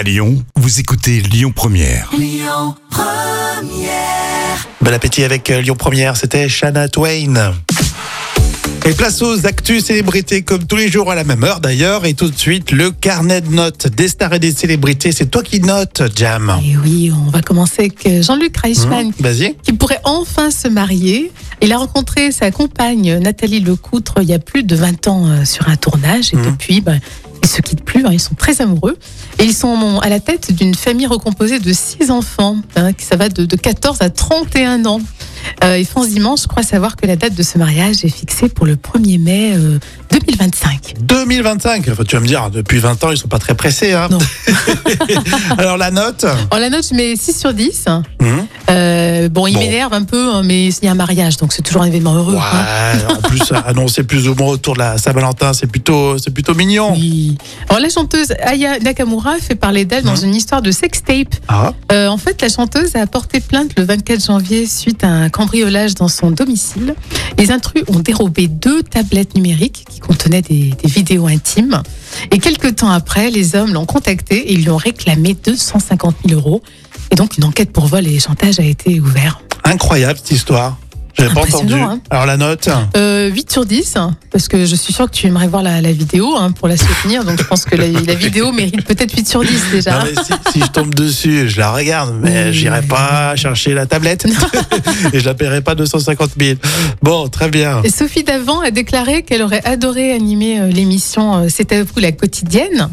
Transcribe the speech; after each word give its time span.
À 0.00 0.02
Lyon, 0.02 0.42
vous 0.56 0.80
écoutez 0.80 1.20
Lyon 1.20 1.52
Première. 1.54 2.10
Bon 4.80 4.94
appétit 4.94 5.24
avec 5.24 5.50
euh, 5.50 5.60
Lyon 5.60 5.74
Première, 5.76 6.16
c'était 6.16 6.48
Shana 6.48 6.88
Twain. 6.88 7.52
Et 8.86 8.92
place 8.94 9.20
aux 9.20 9.46
actus 9.46 9.84
célébrités 9.84 10.40
comme 10.40 10.64
tous 10.66 10.76
les 10.76 10.90
jours 10.90 11.10
à 11.10 11.14
la 11.14 11.24
même 11.24 11.44
heure 11.44 11.60
d'ailleurs. 11.60 12.06
Et 12.06 12.14
tout 12.14 12.30
de 12.30 12.38
suite, 12.38 12.70
le 12.72 12.92
carnet 12.92 13.42
de 13.42 13.50
notes 13.50 13.88
des 13.88 14.08
stars 14.08 14.32
et 14.32 14.38
des 14.38 14.52
célébrités. 14.52 15.12
C'est 15.12 15.26
toi 15.26 15.42
qui 15.42 15.60
notes, 15.60 16.02
Jam. 16.16 16.58
Et 16.64 16.78
oui, 16.78 17.12
on 17.14 17.28
va 17.28 17.42
commencer 17.42 17.80
avec 17.80 18.06
euh, 18.06 18.22
Jean-Luc 18.22 18.56
Reichmann, 18.56 19.08
Mmh, 19.08 19.12
Vas-y. 19.22 19.54
qui 19.62 19.74
pourrait 19.74 20.00
enfin 20.04 20.50
se 20.50 20.66
marier. 20.68 21.30
Il 21.60 21.72
a 21.74 21.76
rencontré 21.76 22.32
sa 22.32 22.50
compagne 22.50 23.18
Nathalie 23.18 23.60
Lecoutre 23.60 24.14
il 24.22 24.30
y 24.30 24.34
a 24.34 24.38
plus 24.38 24.62
de 24.62 24.74
20 24.76 25.08
ans 25.08 25.26
euh, 25.28 25.44
sur 25.44 25.68
un 25.68 25.76
tournage. 25.76 26.32
Et 26.32 26.36
Mhm. 26.36 26.46
depuis, 26.52 26.80
ben, 26.80 27.00
ils 27.42 27.48
se 27.48 27.60
quittent 27.62 27.84
plus, 27.84 28.04
hein, 28.04 28.10
ils 28.12 28.20
sont 28.20 28.34
très 28.34 28.60
amoureux. 28.60 28.96
Et 29.38 29.44
ils 29.44 29.54
sont 29.54 29.98
à 30.00 30.08
la 30.08 30.20
tête 30.20 30.52
d'une 30.52 30.74
famille 30.74 31.06
recomposée 31.06 31.58
de 31.58 31.72
six 31.72 32.10
enfants, 32.10 32.56
hein, 32.76 32.92
qui 32.92 33.04
ça 33.04 33.16
va 33.16 33.28
de, 33.28 33.44
de 33.44 33.56
14 33.56 33.98
à 34.00 34.10
31 34.10 34.84
ans. 34.86 35.00
Euh, 35.64 35.74
et 35.74 35.84
France 35.84 36.08
Dimanche 36.08 36.46
croit 36.46 36.62
savoir 36.62 36.96
que 36.96 37.06
la 37.06 37.16
date 37.16 37.34
de 37.34 37.42
ce 37.42 37.58
mariage 37.58 38.04
est 38.04 38.10
fixée 38.10 38.48
pour 38.48 38.66
le 38.66 38.76
1er 38.76 39.18
mai 39.18 39.52
euh, 39.54 39.78
2025. 40.10 40.94
2025. 41.00 41.88
Enfin, 41.90 42.04
tu 42.04 42.16
vas 42.16 42.20
me 42.20 42.26
dire, 42.26 42.50
depuis 42.50 42.78
20 42.78 43.04
ans, 43.04 43.10
ils 43.10 43.16
sont 43.16 43.28
pas 43.28 43.38
très 43.38 43.54
pressés. 43.54 43.92
Hein. 43.92 44.08
Non. 44.10 44.18
Alors 45.58 45.76
la 45.76 45.90
note 45.90 46.26
En 46.50 46.58
la 46.58 46.70
note, 46.70 46.86
je 46.88 46.94
mets 46.94 47.16
6 47.16 47.38
sur 47.38 47.54
10. 47.54 47.86
Mmh. 48.20 48.26
Euh, 48.70 48.89
bon, 49.28 49.46
il 49.46 49.54
Bon. 49.54 49.60
m'énerve 49.60 49.92
un 49.92 50.04
peu, 50.04 50.30
hein, 50.32 50.42
mais 50.44 50.68
il 50.68 50.84
y 50.84 50.88
a 50.88 50.92
un 50.92 50.94
mariage, 50.94 51.36
donc 51.36 51.52
c'est 51.52 51.62
toujours 51.62 51.82
un 51.82 51.86
événement 51.86 52.14
heureux. 52.14 52.34
Ouais, 52.34 52.40
hein. 52.40 52.98
en 53.18 53.28
plus, 53.28 53.42
annoncer 53.66 54.02
plus 54.04 54.28
ou 54.28 54.34
moins 54.34 54.48
autour 54.48 54.74
de 54.74 54.78
la 54.80 54.98
Saint-Valentin, 54.98 55.52
c'est 55.52 55.66
plutôt, 55.66 56.18
c'est 56.18 56.30
plutôt 56.32 56.54
mignon. 56.54 56.92
Oui. 56.94 57.36
Alors 57.68 57.80
la 57.82 57.88
chanteuse 57.88 58.32
Aya 58.42 58.78
Nakamura 58.78 59.38
fait 59.38 59.54
parler 59.54 59.84
d'elle 59.84 60.04
dans 60.04 60.12
Mhm. 60.16 60.24
une 60.28 60.34
histoire 60.34 60.62
de 60.62 60.70
sextape. 60.70 61.34
Ah, 61.48 61.72
Euh, 61.92 62.08
en 62.08 62.16
fait, 62.16 62.40
la 62.42 62.48
chanteuse 62.48 62.94
a 62.96 63.06
porté 63.06 63.40
plainte 63.40 63.72
le 63.76 63.84
24 63.84 64.24
janvier 64.24 64.66
suite 64.66 65.02
à 65.04 65.08
un 65.08 65.28
cambriolage 65.28 65.94
dans 65.94 66.08
son 66.08 66.30
domicile. 66.30 66.94
Les 67.38 67.50
intrus 67.50 67.82
ont 67.88 67.98
dérobé 67.98 68.46
deux 68.48 68.82
tablettes 68.82 69.34
numériques 69.34 69.84
qui 69.90 70.00
contenaient 70.00 70.42
des, 70.42 70.72
des 70.82 70.88
vidéos 70.88 71.26
intimes. 71.26 71.82
Et 72.32 72.38
quelques 72.38 72.76
temps 72.76 72.90
après, 72.90 73.30
les 73.30 73.54
hommes 73.56 73.72
l'ont 73.72 73.86
contactée 73.86 74.50
et 74.50 74.52
ils 74.54 74.62
lui 74.62 74.70
ont 74.70 74.76
réclamé 74.76 75.36
250 75.44 76.16
000 76.28 76.40
euros. 76.40 76.62
Et 77.10 77.14
donc, 77.16 77.36
une 77.38 77.44
enquête 77.44 77.72
pour 77.72 77.86
vol 77.86 78.06
et 78.06 78.18
chantage 78.20 78.60
a 78.60 78.64
été 78.64 79.00
ouverte. 79.00 79.40
incroyable 79.64 80.18
cette 80.18 80.30
histoire. 80.32 80.76
J'avais 81.18 81.34
pas 81.34 81.40
entendu. 81.42 81.74
Hein. 81.74 82.00
Alors 82.08 82.24
la 82.24 82.36
note 82.36 82.68
Euh, 82.96 83.28
8 83.30 83.50
sur 83.50 83.66
10, 83.66 83.98
parce 84.30 84.46
que 84.48 84.64
je 84.64 84.74
suis 84.76 84.92
sûre 84.92 85.10
que 85.10 85.14
tu 85.14 85.26
aimerais 85.26 85.48
voir 85.48 85.62
la, 85.62 85.80
la 85.82 85.92
vidéo 85.92 86.34
hein, 86.38 86.52
pour 86.52 86.66
la 86.68 86.76
soutenir. 86.76 87.24
Donc, 87.24 87.36
je 87.38 87.44
pense 87.46 87.64
que 87.64 87.74
la, 87.74 87.88
la 87.88 88.14
vidéo 88.14 88.52
mérite 88.52 88.84
peut-être 88.86 89.12
8 89.14 89.28
sur 89.28 89.42
10 89.42 89.64
déjà. 89.72 89.98
Non, 89.98 90.04
mais 90.04 90.22
si, 90.22 90.52
si 90.52 90.60
je 90.60 90.66
tombe 90.70 90.94
dessus, 90.94 91.48
je 91.48 91.58
la 91.58 91.72
regarde, 91.72 92.14
mais 92.22 92.46
Oui. 92.46 92.52
j'irai 92.54 92.80
pas 92.82 93.34
chercher 93.36 93.74
la 93.74 93.86
tablette 93.86 94.24
et 95.12 95.18
je 95.18 95.24
la 95.26 95.34
paierai 95.34 95.60
pas 95.62 95.74
250 95.74 96.30
000. 96.38 96.58
Bon, 97.02 97.28
très 97.28 97.50
bien. 97.50 97.82
Et 97.82 97.90
Sophie 97.90 98.22
Davant 98.24 98.60
a 98.60 98.70
déclaré 98.70 99.22
qu'elle 99.24 99.42
aurait 99.42 99.64
adoré 99.66 100.12
animer 100.12 100.60
euh, 100.60 100.68
l'émission 100.68 101.34
euh, 101.38 101.46
C'est 101.50 101.72
à 101.72 101.82
vous 101.82 101.98
la 102.00 102.12
quotidienne 102.12 102.88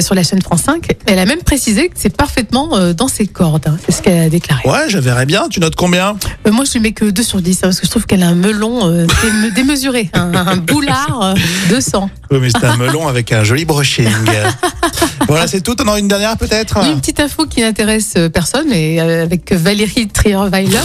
sur 0.00 0.14
la 0.14 0.22
chaîne 0.22 0.40
France 0.42 0.62
5. 0.62 0.86
Elle 1.06 1.18
a 1.18 1.24
même 1.26 1.42
précisé 1.42 1.88
que 1.88 1.94
c'est 1.96 2.14
parfaitement 2.16 2.76
euh, 2.76 2.92
dans 2.92 3.08
ses 3.08 3.26
cordes. 3.26 3.66
hein. 3.66 3.76
C'est 3.84 3.92
ce 3.92 4.02
qu'elle 4.02 4.18
a 4.18 4.28
déclaré. 4.28 4.68
Ouais, 4.68 4.88
je 4.88 4.98
verrai 4.98 5.26
bien. 5.26 5.48
Tu 5.50 5.58
notes 5.60 5.74
combien? 5.76 6.16
Euh, 6.46 6.52
moi, 6.52 6.64
je 6.64 6.72
lui 6.74 6.80
mets 6.80 6.92
que 6.92 7.06
2 7.06 7.22
sur 7.22 7.40
10 7.42 7.56
hein, 7.56 7.58
parce 7.62 7.80
que 7.80 7.86
je 7.86 7.90
trouve 7.90 8.06
qu'elle 8.06 8.22
a 8.22 8.28
un 8.28 8.34
melon 8.34 8.88
euh, 8.88 9.06
déme- 9.06 9.52
démesuré, 9.54 10.10
un, 10.12 10.32
un 10.34 10.56
boulard 10.56 11.20
euh, 11.22 11.34
de 11.74 11.80
sang. 11.80 12.10
Oui, 12.30 12.38
mais 12.40 12.50
c'est 12.50 12.64
un 12.64 12.76
melon 12.76 13.08
avec 13.08 13.32
un 13.32 13.42
joli 13.44 13.64
brushing. 13.64 14.08
voilà, 15.28 15.46
c'est 15.46 15.60
tout. 15.62 15.74
On 15.82 15.88
en 15.88 15.94
a 15.94 15.98
une 15.98 16.08
dernière 16.08 16.36
peut-être? 16.36 16.78
Une 16.84 17.00
petite 17.00 17.20
info 17.20 17.46
qui 17.46 17.60
n'intéresse 17.62 18.14
euh, 18.16 18.28
personne, 18.28 18.72
et 18.72 19.00
euh, 19.00 19.22
avec 19.24 19.52
Valérie 19.52 20.08
Trierweiler. 20.08 20.78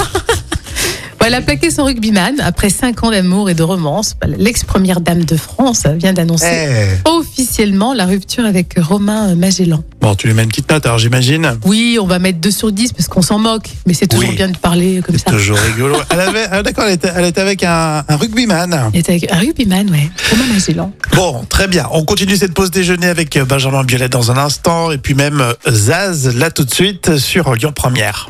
Bon, 1.24 1.28
Elle 1.28 1.36
a 1.36 1.42
plaqué 1.42 1.72
son 1.72 1.86
rugbyman 1.86 2.42
après 2.42 2.70
5 2.70 3.02
ans 3.06 3.12
d'amour 3.12 3.50
et 3.50 3.54
de 3.54 3.64
romance. 3.64 4.16
L'ex-première 4.38 5.00
dame 5.00 5.24
de 5.24 5.38
France 5.38 5.84
vient 5.96 6.12
d'annoncer 6.12 6.48
Eh. 6.52 7.08
officiellement 7.08 7.94
la 7.94 8.06
rupture 8.06 8.44
avec 8.46 8.74
Romain 8.78 9.34
Magellan. 9.36 9.84
Bon, 10.02 10.16
tu 10.16 10.28
lui 10.28 10.34
mets 10.34 10.44
une 10.44 10.50
petite 10.50 10.70
note, 10.70 10.86
alors 10.86 11.00
j'imagine. 11.00 11.58
Oui, 11.64 11.98
on 12.02 12.06
va 12.06 12.20
mettre 12.20 12.40
2 12.40 12.52
sur 12.52 12.74
10 12.74 12.92
parce 12.92 13.08
qu'on 13.08 13.22
s'en 13.22 13.40
moque, 13.40 13.70
mais 13.88 13.94
c'est 13.94 14.08
toujours 14.08 14.32
Oui. 14.32 14.36
bien 14.36 14.50
de 14.50 14.58
parler 14.58 15.02
comme 15.06 15.18
ça. 15.18 15.32
Toujours 15.32 15.58
rigolo. 15.58 15.96
Elle 16.10 16.20
avait, 16.20 16.46
ah, 16.52 16.62
d'accord, 16.62 16.84
elle 16.88 16.96
était, 16.96 17.10
elle 17.16 17.24
était 17.26 17.40
avec 17.40 17.64
un, 17.64 18.04
un 18.06 18.16
rugbyman. 18.18 18.92
Il 18.94 19.00
était 19.00 19.14
avec 19.14 19.32
un 19.32 19.38
rugbyman, 19.38 19.90
ouais. 19.92 20.12
Romain 20.30 20.54
Magellan. 20.54 20.92
Bon, 21.16 21.46
très 21.48 21.70
bien. 21.70 21.88
On 21.94 22.04
continue 22.04 22.36
cette 22.36 22.54
pause 22.54 22.70
déjeuner 22.70 23.08
avec 23.08 23.38
euh, 23.38 23.46
Benjamin 23.46 23.86
Biolay 23.86 24.10
dans 24.10 24.30
un 24.30 24.38
instant. 24.38 24.92
Et 24.92 24.98
puis 24.98 25.14
même 25.14 25.40
euh, 25.40 25.54
Zaz, 25.72 26.36
là 26.36 26.52
tout 26.52 26.66
de 26.66 26.74
suite, 26.74 27.18
sur 27.18 27.54
Lyon 27.56 27.72
Première. 27.74 28.30